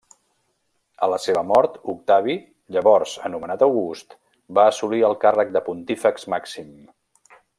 A 1.07 1.09
la 1.13 1.17
seva 1.25 1.43
mort, 1.49 1.75
Octavi, 1.93 2.37
llavors 2.77 3.13
anomenat 3.29 3.67
August, 3.67 4.17
va 4.59 4.67
assolir 4.71 5.03
el 5.11 5.17
càrrec 5.27 5.53
de 5.59 5.65
Pontífex 5.71 6.29
Màxim. 6.37 6.75